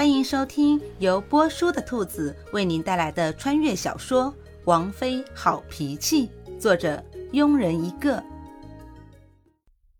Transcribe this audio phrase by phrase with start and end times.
[0.00, 4.32] 欢迎收听由波叔的兔子为您带来的穿越小说
[4.64, 8.24] 《王妃好脾气》，作者庸人一个。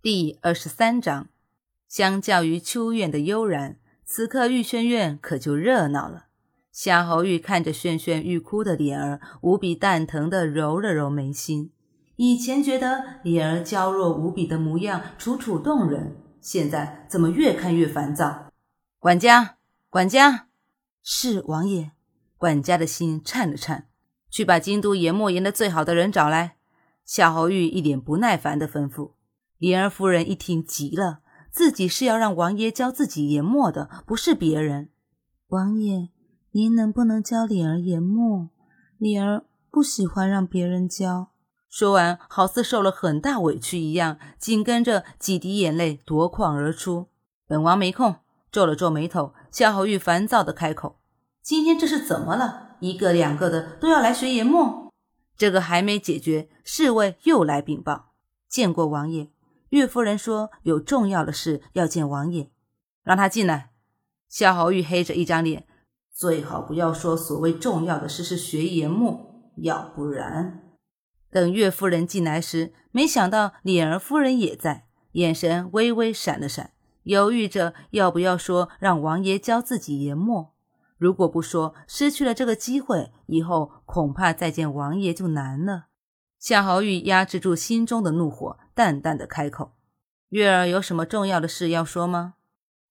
[0.00, 1.28] 第二十三章。
[1.86, 3.76] 相较于秋院的悠然，
[4.06, 6.28] 此刻玉轩院可就热闹了。
[6.72, 11.72] 夏侯玉看着轩轩欲哭的脸儿，无比蛋疼地揉了揉眉心。
[12.16, 18.46] 以前觉得莲儿娇弱无比的模样楚楚动人，现在怎么越看越烦躁？
[18.98, 19.56] 管家，
[19.90, 20.46] 管家，
[21.02, 21.90] 是王爷。
[22.38, 23.88] 管家的心颤了颤，
[24.30, 26.58] 去把京都研墨研的最好的人找来。
[27.04, 29.14] 夏侯玉一脸不耐烦的吩咐。
[29.58, 34.90] 莲儿夫人一听急了，自己是要让王爷教自己研墨的，不是别人。
[35.48, 36.10] 王爷。
[36.52, 38.50] 您能不能教李儿研墨？
[38.96, 41.30] 李儿不喜欢让别人教。
[41.68, 47.08] 说完，好似受了很大委屈一样，紧跟着几滴眼泪夺眶而出。
[47.48, 48.16] 本王没空，
[48.52, 50.98] 皱了皱眉头，夏侯玉烦躁的开口
[51.42, 52.76] ：“今天这是怎么了？
[52.80, 54.92] 一个两个的都要来学研墨？
[55.36, 58.12] 这个还没解决，侍卫又来禀报：
[58.48, 59.30] 见过王爷。
[59.70, 62.50] 岳夫人说有重要的事要见王爷，
[63.04, 63.70] 让他进来。”
[64.28, 65.66] 夏侯玉黑着一张脸。
[66.12, 70.64] 最好不要说所谓重要的事是学研墨，要不然……
[71.30, 76.72] 等岳夫人进来时，没想到脸儿夫人也在，眼神微微闪了闪，
[77.04, 80.54] 犹豫着要不要说让王爷教自己研墨。
[80.96, 85.86] 如果不说，失去了这个机会，以后恐怕再见王爷就难了。
[86.38, 89.72] 夏侯玉压制住心中的怒火，淡淡的开口
[90.30, 92.34] ：“月儿有什么重要的事要说吗？”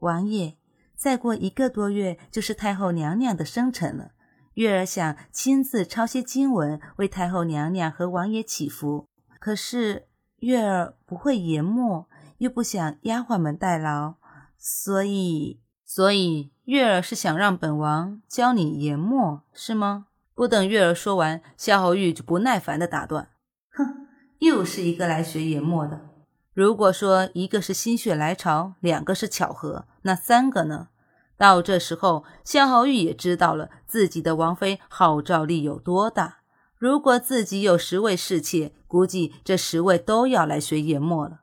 [0.00, 0.56] 王爷。
[0.96, 4.12] 再过一个多月就是太后娘娘的生辰了，
[4.54, 9.08] 月儿想亲自抄些经文为太后娘娘和王爷祈福。
[9.40, 14.14] 可是月儿不会研墨，又不想丫鬟们代劳，
[14.58, 20.06] 所以，所以月儿是想让本王教你研墨，是吗？
[20.34, 23.28] 不等月儿说完，夏侯玉就不耐烦地打断
[23.72, 24.06] ：“哼，
[24.40, 26.00] 又是一个来学研墨的。
[26.52, 30.88] 如果说一个是心血来潮，两个是巧合，那三个呢？”
[31.38, 36.38] 到这时候，夏侯玉也知道了自己的王妃号召力有多大。
[36.76, 41.40] 如果自己有十位侍妾，估计这十位都要来学研墨了。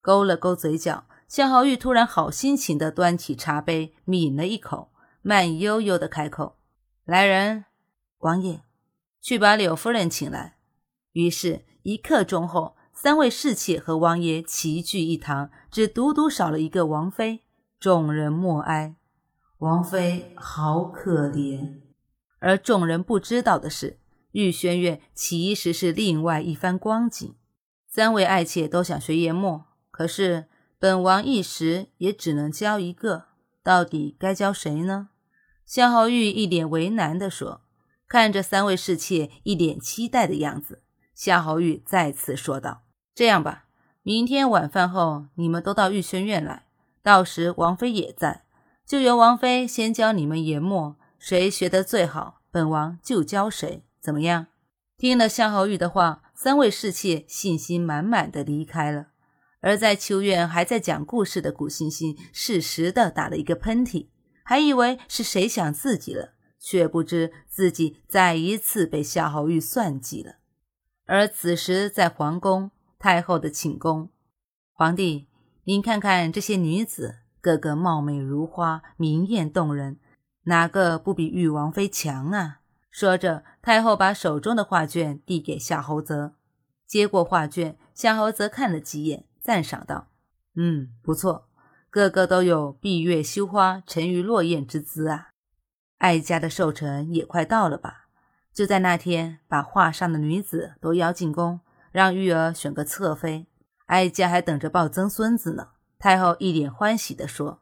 [0.00, 4.90] 勾了勾嘴角，向浩玉突然好心情地端起茶杯，抿了一口，
[5.22, 6.56] 慢悠悠地开口
[7.04, 7.66] ：“来人，
[8.18, 8.62] 王爷，
[9.20, 10.56] 去把柳夫人请来。”
[11.12, 17.40] 于是，一刻钟后，三位侍妾和王爷齐聚一堂，只独独少了一个王妃。
[17.78, 18.96] 众人默哀。
[19.58, 21.80] 王妃好可怜，
[22.38, 23.98] 而众人不知道的是，
[24.32, 27.34] 玉轩院其实是另外一番光景。
[27.86, 29.66] 三位爱妾都想学研墨，
[30.00, 30.46] 可是
[30.78, 33.26] 本王一时也只能教一个，
[33.62, 35.10] 到底该教谁呢？
[35.66, 37.60] 夏侯玉一脸为难地说。
[38.08, 40.82] 看着三位侍妾一脸期待的样子，
[41.14, 42.84] 夏侯玉再次说道
[43.14, 43.66] ：“这样吧，
[44.02, 46.64] 明天晚饭后你们都到玉轩院来，
[47.02, 48.44] 到时王妃也在。”
[48.88, 54.46] 就由王妃先教你们研墨，谁学得最好，本王就教谁，怎么样？
[54.96, 59.08] 听了夏侯玉的话，三位侍妾信心满满的离开了。
[59.60, 64.08] 而在秋院还在讲故事的古欣欣，适时的打了一个喷嚏，
[64.42, 70.36] 还以为是谁想自己了，却不知自己再一次被夏侯玉算计了。
[71.06, 74.10] 而此时在皇宫，太后的寝宫，
[74.72, 75.28] 皇帝，
[75.64, 77.16] 您看看这些女子。
[77.42, 79.98] 个个貌美如花，明艳动人，
[80.42, 82.60] 哪个不比玉王妃强啊？
[82.90, 86.34] 说着，太后把手中的画卷递给夏侯泽，
[86.86, 90.08] 接过画卷，夏侯泽看了几眼，赞赏道
[90.54, 91.48] ：“嗯，不错，
[91.88, 95.28] 个个都有闭月羞花，沉鱼落雁之姿啊。
[95.98, 98.08] 哀家的寿辰也快到了吧？
[98.52, 101.60] 就在那天，把画上的女子都邀进宫，
[101.92, 103.46] 让玉儿选个侧妃。
[103.86, 105.68] 哀家还等着抱曾孙子呢。”
[105.98, 107.60] 太后一脸欢喜地说：“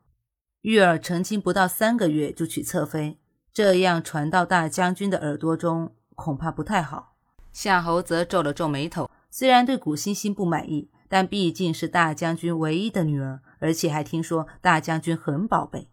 [0.62, 3.19] 玉儿成亲不到三个月就娶侧妃，
[3.52, 7.16] 这样传到大将军的耳朵中，恐怕不太好。”
[7.52, 15.88] 夏侯则皱了皱眉头，虽然对古欣欣不满意，但毕竟是大将军唯一的女儿，而且还听说大将军很宝贝，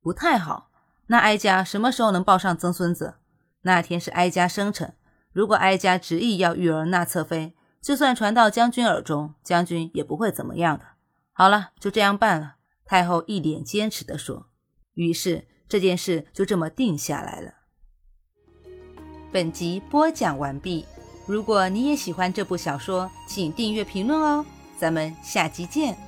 [0.00, 0.70] 不太好。
[1.08, 3.14] 那哀家什么时候能抱上曾孙子？
[3.62, 4.94] 那天是哀家生辰，
[5.32, 10.84] 如果哀家执意要玉儿纳侧妃，就算传到将军耳中，将军也不会怎么样的。
[11.32, 12.56] 好了，就这样办了。
[12.84, 14.46] 太后一脸坚持地说。
[14.94, 17.52] 于是这件事就这么定下来了。
[19.30, 20.86] 本集播讲完毕。
[21.26, 24.44] 如果你也喜欢这部小说，请订阅、评论哦。
[24.78, 26.05] 咱们下集见。